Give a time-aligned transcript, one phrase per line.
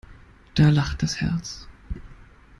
[0.55, 1.67] Da lacht das Herz.